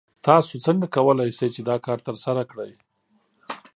تاسو 0.27 0.53
څنګه 0.65 0.87
کولی 0.95 1.29
شئ 1.37 1.49
چې 1.55 1.61
دا 1.69 1.75
کار 1.85 1.99
ترسره 2.07 2.43
کړئ؟ 2.51 2.71